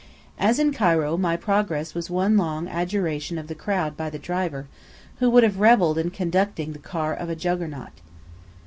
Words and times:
As 0.39 0.57
in 0.57 0.73
Cairo, 0.73 1.15
my 1.15 1.37
progress 1.37 1.93
was 1.93 2.09
one 2.09 2.35
long 2.35 2.67
adjuration 2.67 3.37
of 3.37 3.45
the 3.45 3.53
crowd 3.53 3.95
by 3.95 4.09
the 4.09 4.17
driver, 4.17 4.65
who 5.19 5.29
would 5.29 5.43
have 5.43 5.59
revelled 5.59 5.99
in 5.99 6.09
conducting 6.09 6.73
the 6.73 6.79
car 6.79 7.13
of 7.13 7.29
Juggernaut. 7.37 7.91